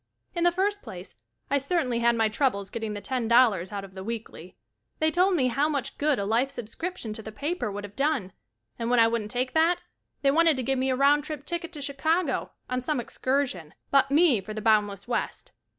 [0.33, 1.13] In the first place,
[1.51, 4.55] I certainly had my trou bles getting the ten dollars out of "The Weekly."
[4.97, 8.31] They told me how much good a life subscription to the paper would of done
[8.79, 9.83] and when I wouldn't take that,
[10.23, 14.09] they wanted to give me a round trip ticket to Chicago on some excursion, but
[14.09, 15.51] me for the boundless West.